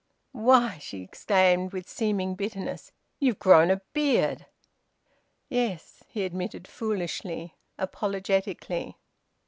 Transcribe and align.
"Why," 0.33 0.79
she 0.79 1.03
exclaimed, 1.03 1.73
with 1.73 1.87
seeming 1.87 2.33
bitterness, 2.33 2.91
"you've 3.19 3.37
grown 3.37 3.69
a 3.69 3.83
beard!" 3.93 4.47
"Yes," 5.47 6.01
he 6.07 6.25
admitted 6.25 6.67
foolishly, 6.67 7.53
apologetically. 7.77 8.97